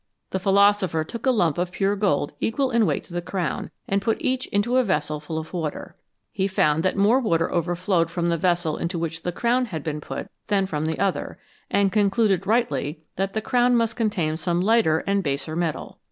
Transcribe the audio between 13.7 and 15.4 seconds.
must contain some lighter and